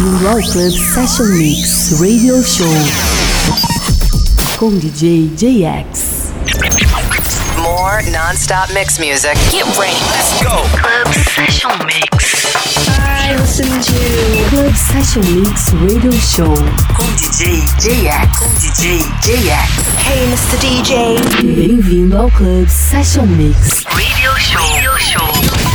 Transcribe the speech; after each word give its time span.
Global 0.00 0.40
Club 0.40 0.72
Session 0.72 1.26
Mix 1.36 2.00
Radio 2.00 2.42
Show 2.42 2.64
com 4.56 4.70
DJ 4.78 5.28
JX. 5.36 6.32
More 7.58 8.00
non-stop 8.10 8.72
mix 8.72 8.98
music. 8.98 9.34
Get 9.50 9.66
ready. 9.76 9.92
Let's 10.08 10.42
go. 10.42 10.64
Club 10.80 11.06
Session 11.12 11.76
Mix. 11.84 12.56
I 12.98 13.36
listen 13.36 13.68
to 13.68 14.48
Club 14.48 14.74
Session 14.74 15.22
Mix 15.34 15.70
Radio 15.82 16.12
Show 16.12 16.54
com 16.96 17.04
DJ 17.16 17.60
JX. 17.78 18.38
Com 18.38 18.48
DJ 18.54 19.00
JX. 19.20 19.68
Hey, 20.06 20.26
Mr. 20.28 20.56
DJ. 20.60 21.54
Bem-vindo 21.54 22.16
ao 22.16 22.30
Club 22.30 22.66
Session 22.70 23.26
Mix 23.26 23.84
Radio 23.84 24.34
Show. 24.38 24.62
Radio 24.72 24.98
Show. 24.98 25.26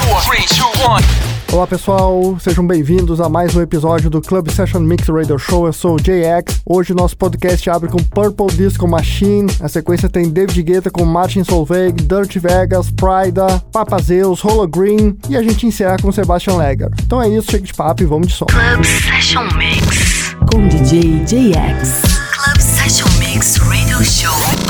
4, 0.10 0.32
3, 0.32 0.46
2, 0.48 1.32
1. 1.32 1.35
Olá 1.52 1.66
pessoal, 1.66 2.38
sejam 2.40 2.68
bem-vindos 2.68 3.22
a 3.22 3.30
mais 3.30 3.56
um 3.56 3.62
episódio 3.62 4.10
do 4.10 4.22
Club 4.22 4.50
Session 4.50 4.82
Mix 4.82 5.08
Radio 5.08 5.38
Show. 5.40 5.66
Eu 5.66 5.72
sou 5.74 5.96
o 5.96 5.98
JX. 5.98 6.62
Hoje 6.66 6.94
nosso 6.94 7.16
podcast 7.16 7.70
abre 7.70 7.90
com 7.90 7.98
Purple 7.98 8.48
Disco 8.58 8.86
Machine. 8.88 9.50
A 9.62 9.70
sequência 9.70 10.10
tem 10.10 10.30
David 10.30 10.62
Guetta 10.64 10.92
com 10.92 11.06
Martin 11.06 11.44
Solveig, 11.46 12.04
Dirty 12.04 12.40
Vegas, 12.40 12.92
Prida, 12.92 13.64
Papa 13.72 13.98
Zeus, 14.02 14.44
Holo 14.44 14.68
Green 14.68 15.18
e 15.30 15.38
a 15.38 15.42
gente 15.42 15.66
encerra 15.66 15.98
com 16.02 16.12
Sebastian 16.12 16.58
Legger. 16.58 16.90
Então 17.02 17.22
é 17.22 17.30
isso, 17.30 17.50
chega 17.50 17.66
de 17.66 17.74
papo 17.74 18.04
e 18.04 18.06
vamos 18.06 18.28
de 18.28 18.34
som. 18.34 18.46
Club 18.48 18.84
Session 18.84 19.48
Mix 19.58 20.36
com 20.52 20.68
DJ 20.68 21.24
JX. 21.24 22.02
Club 22.34 22.60
Session 22.60 23.10
Mix 23.20 23.56
Radio 23.58 24.04
Show. 24.04 24.65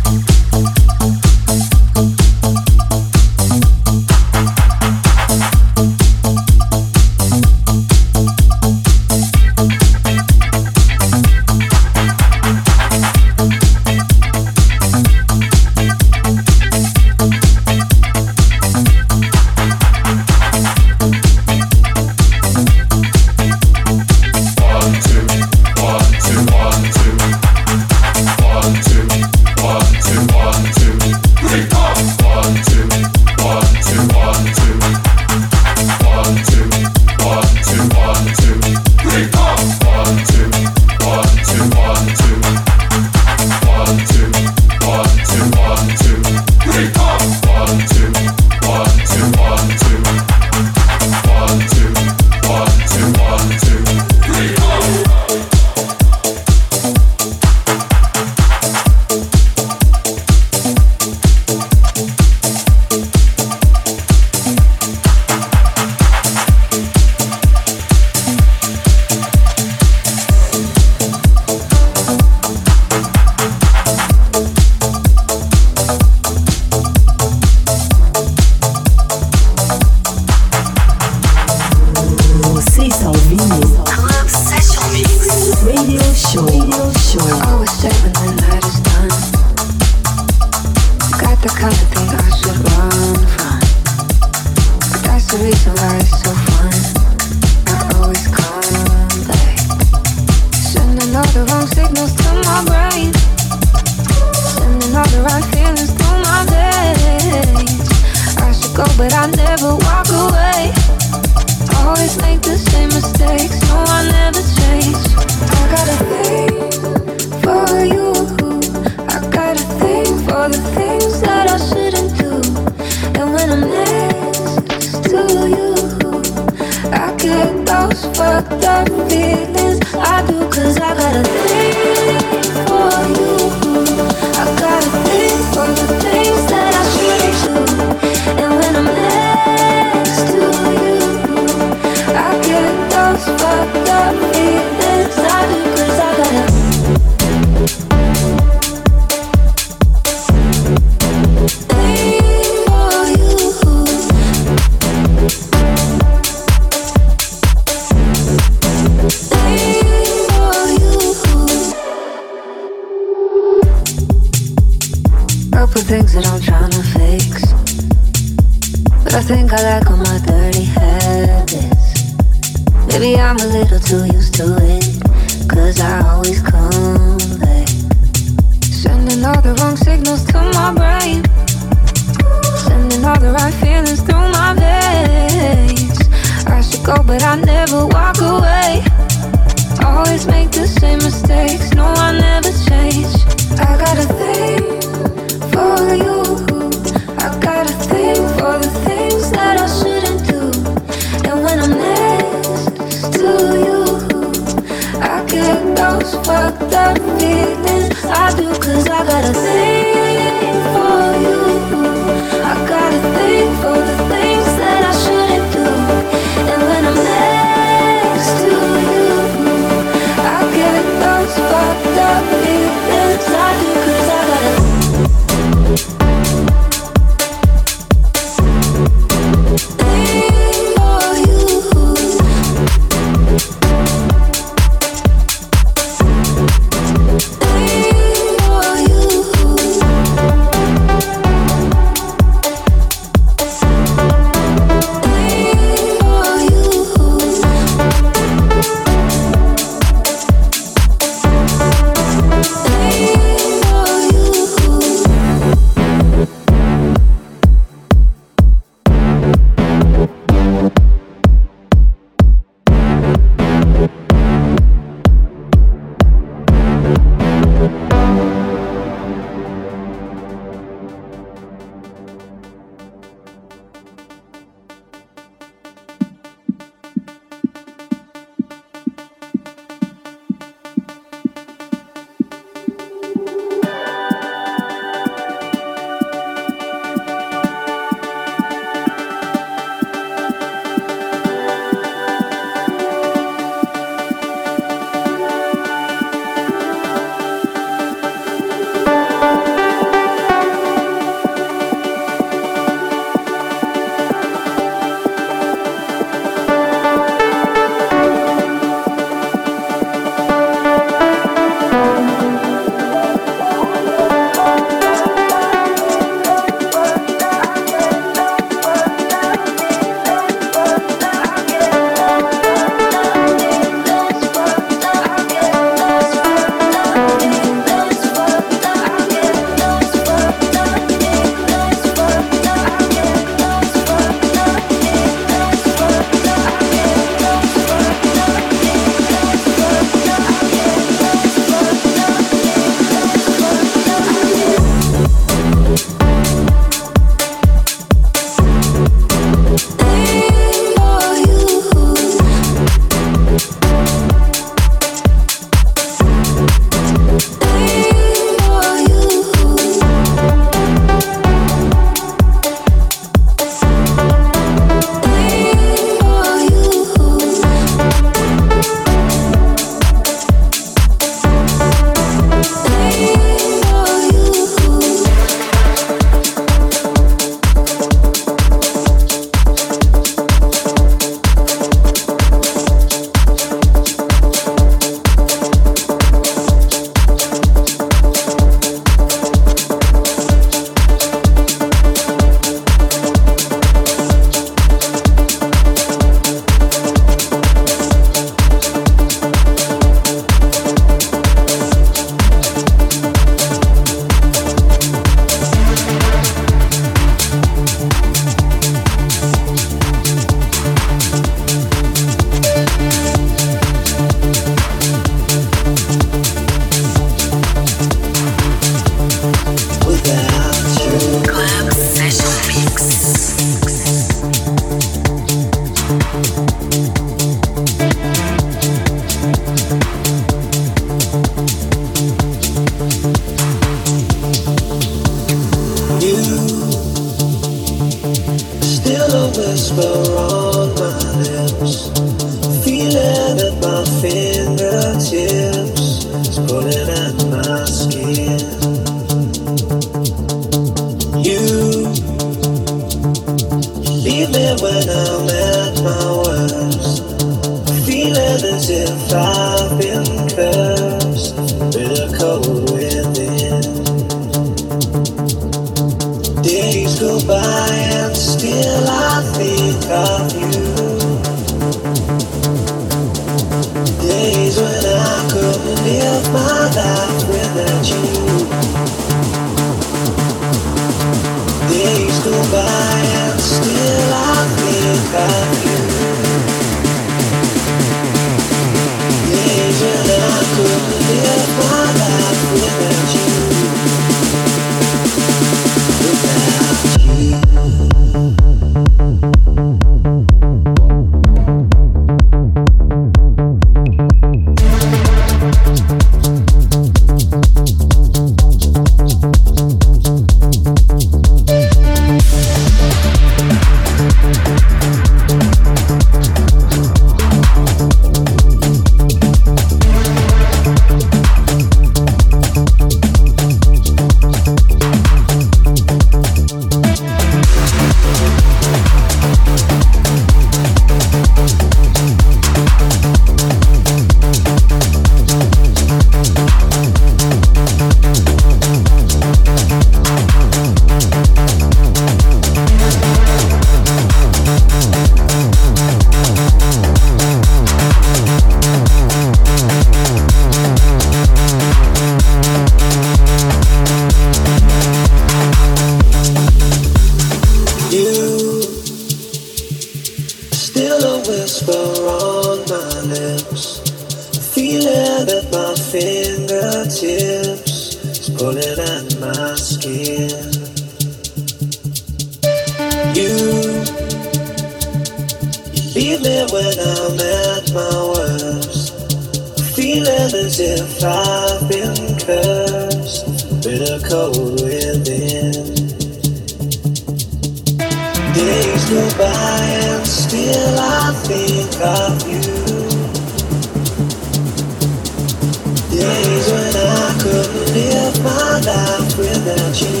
live 597.72 598.22
my 598.24 598.60
life 598.66 599.16
without 599.16 599.80
you. 599.80 600.00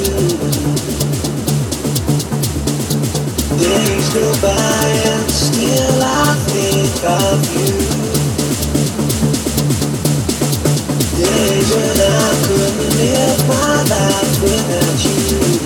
Days 3.58 4.08
go 4.14 4.26
by 4.42 4.86
and 5.06 5.30
still 5.30 6.02
I 6.02 6.34
think 6.50 7.04
of 7.04 7.38
you. 7.54 7.74
Days 11.16 11.68
when 11.76 11.96
I 12.00 12.28
couldn't 12.46 12.92
live 12.98 13.40
my 13.48 13.82
life 13.94 14.42
without 14.42 15.04
you. 15.04 15.59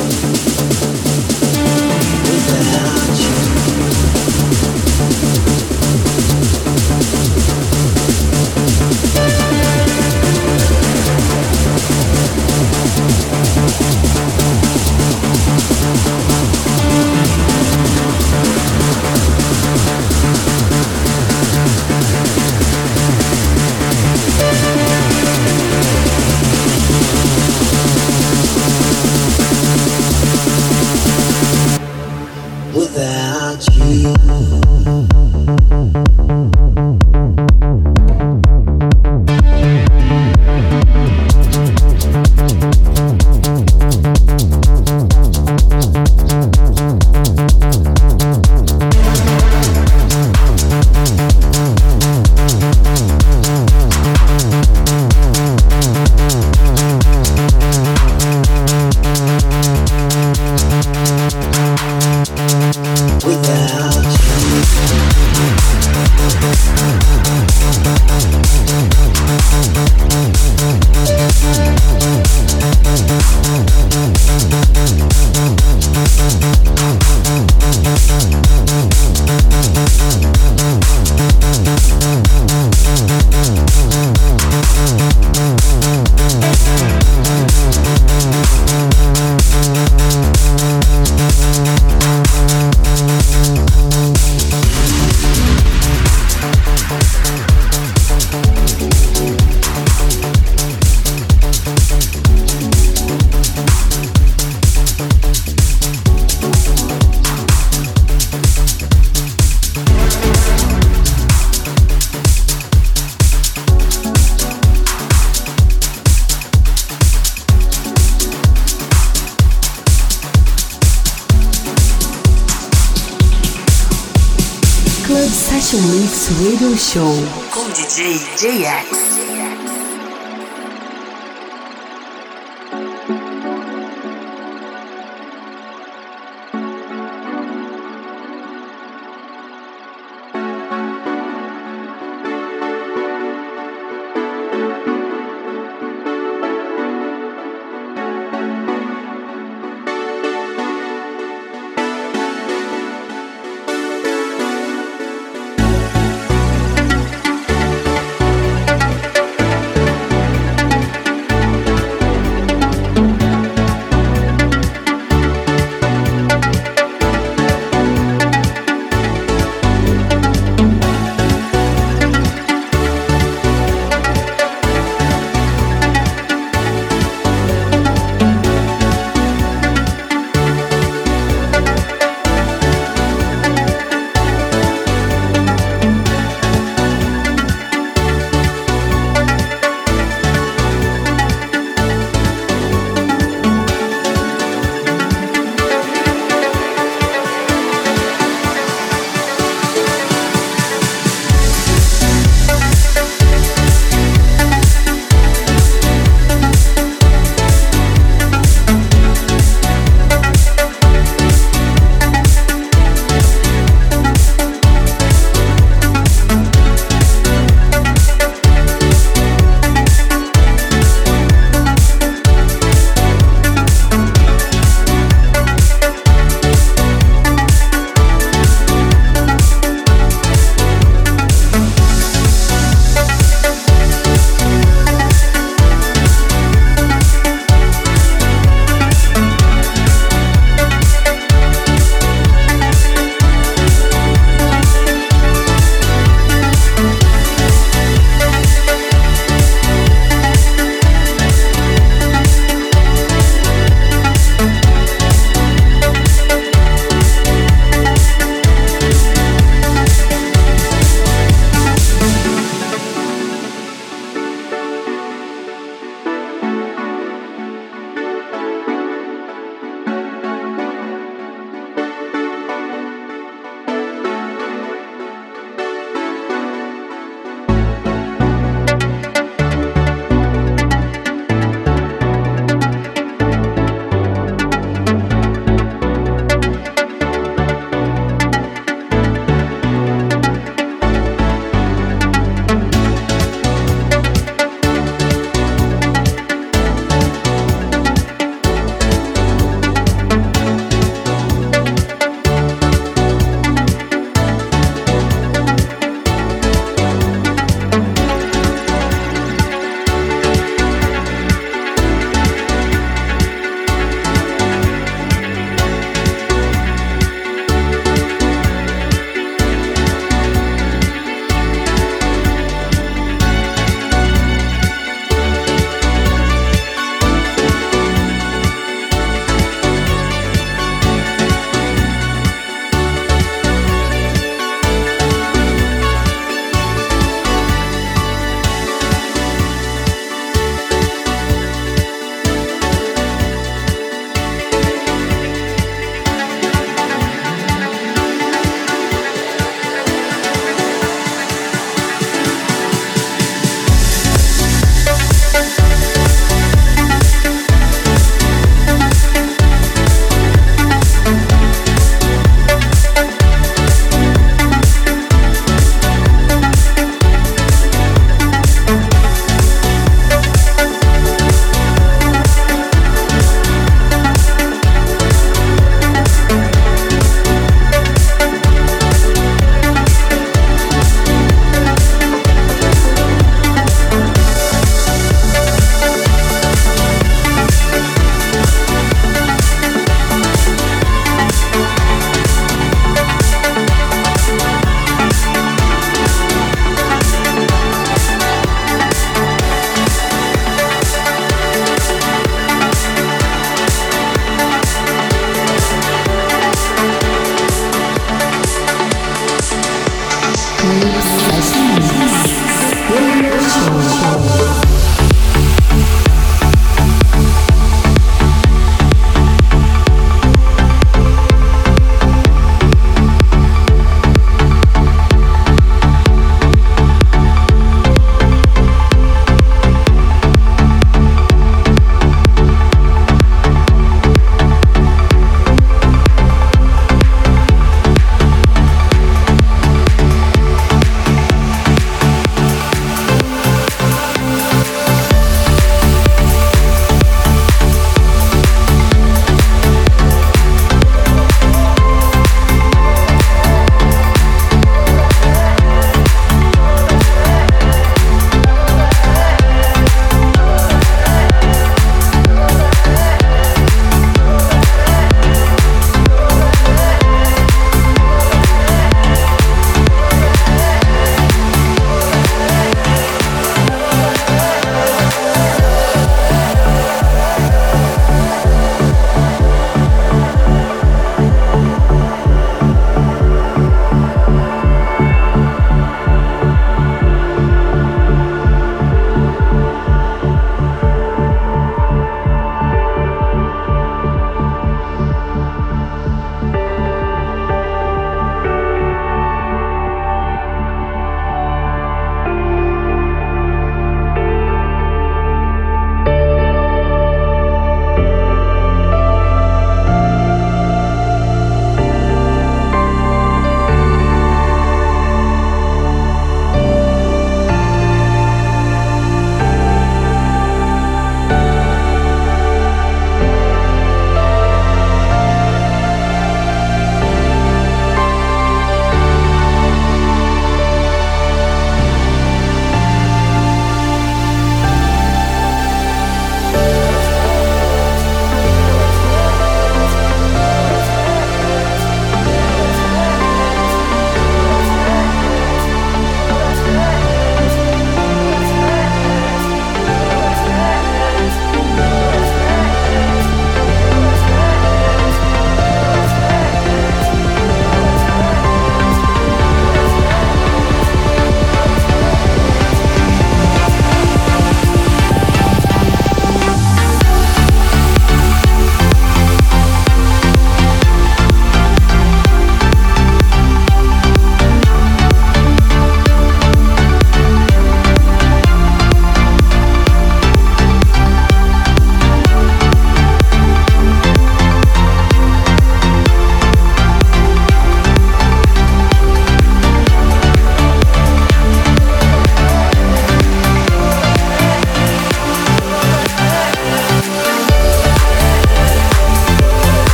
Show 126.94 127.12
com 127.50 127.68
DJ 127.72 128.20
JX. 128.36 129.03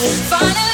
Finally 0.00 0.69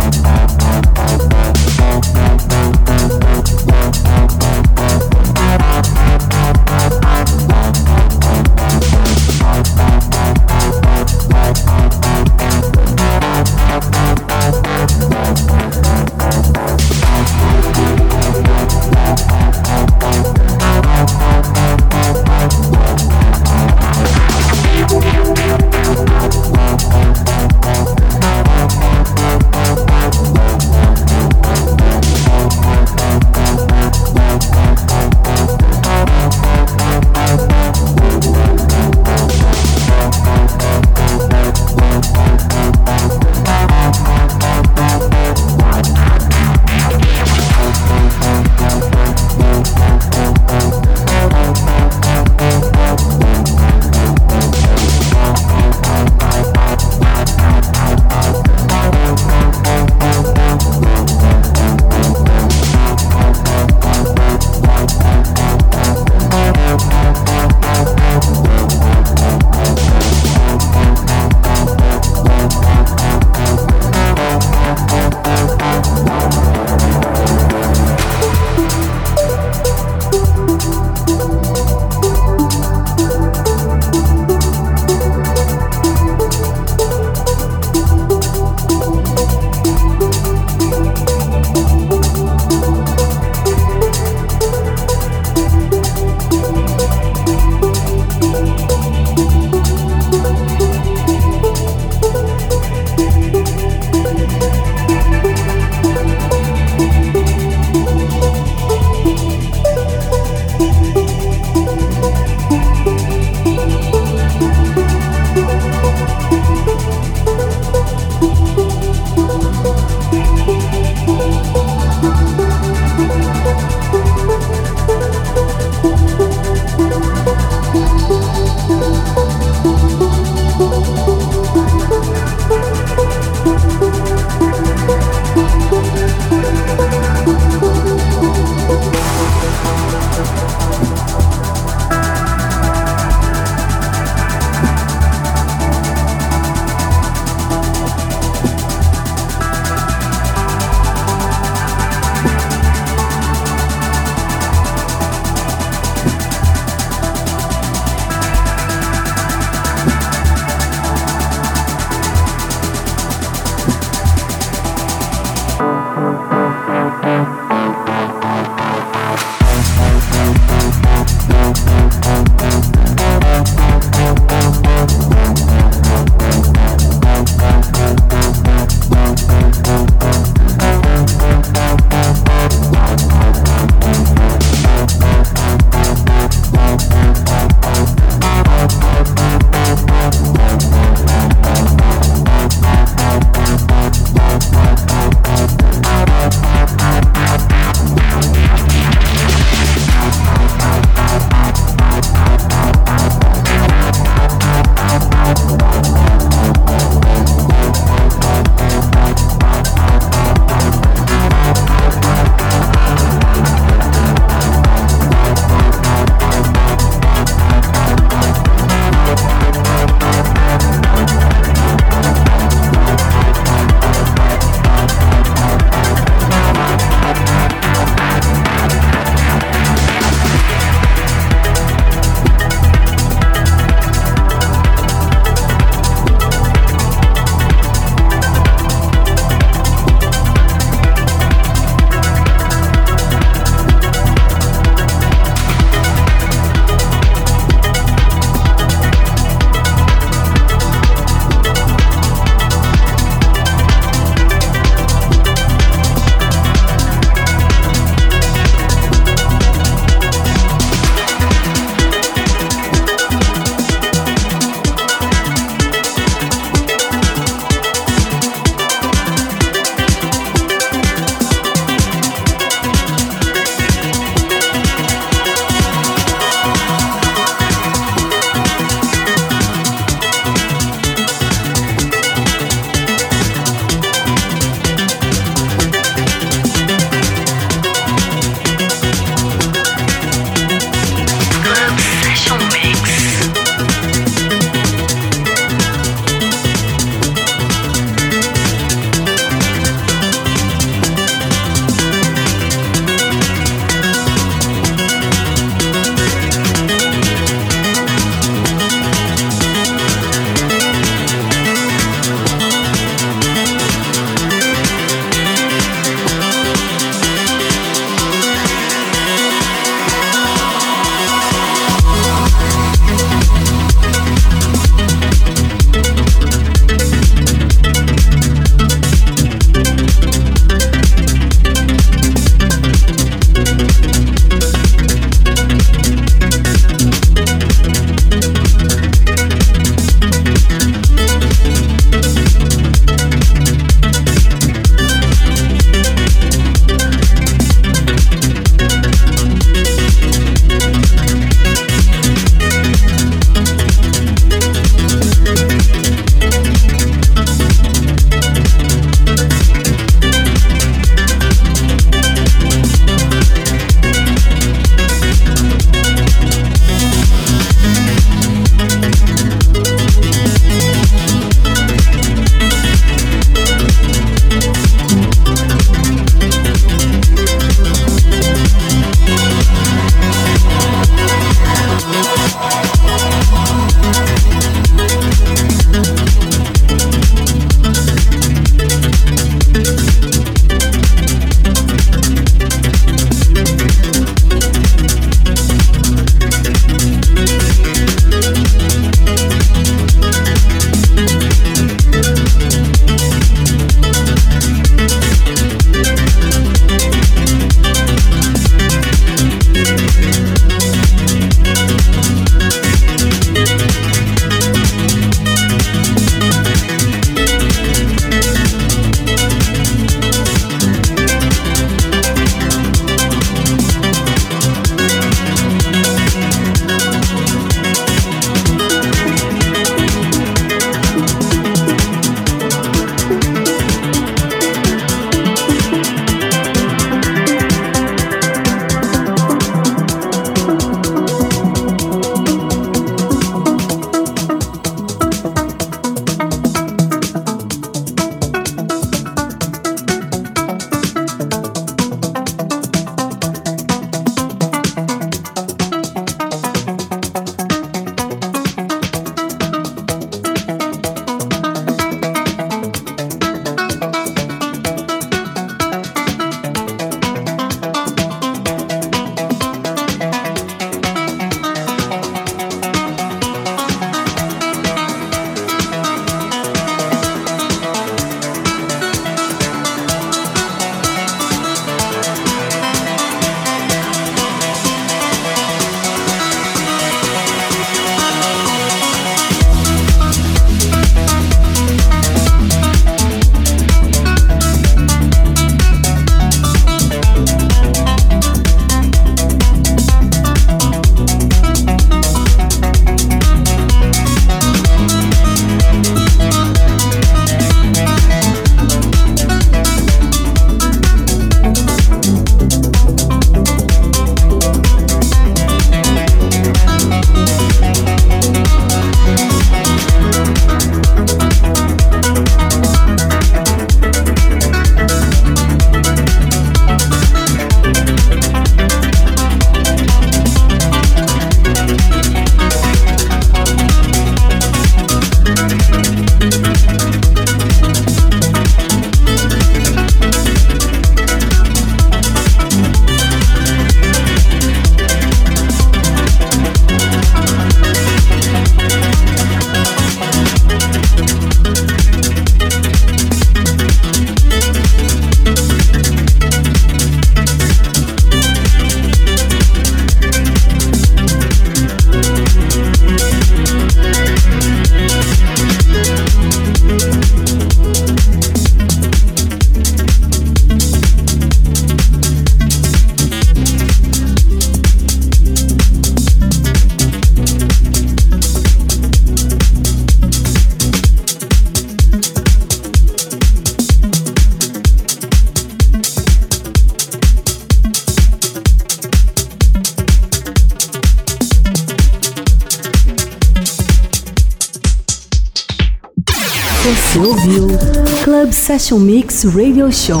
Session 598.64 598.78
Mix 598.78 599.24
Radio 599.26 599.70
Show 599.70 600.00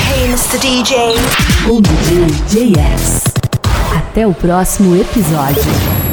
Hey, 0.00 0.28
Mr. 0.30 0.58
DJ. 0.58 1.14
com 1.66 1.82
DJ 1.82 2.72
JX. 2.72 3.22
Até 3.94 4.26
o 4.26 4.32
próximo 4.32 4.96
episódio. 4.96 6.03